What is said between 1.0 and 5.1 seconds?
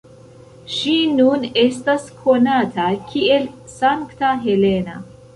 nun estas konata kiel Sankta Helena.